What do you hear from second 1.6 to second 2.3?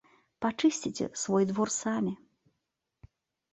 самі.